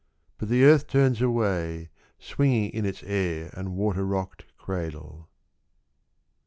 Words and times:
—But 0.39 0.49
the 0.49 0.63
Earth 0.63 0.87
turns 0.87 1.21
away 1.21 1.91
Swinging 2.17 2.71
in 2.71 2.87
its 2.87 3.03
air 3.03 3.51
and 3.53 3.75
water 3.75 4.03
rocked 4.03 4.45
cradle. 4.57 5.29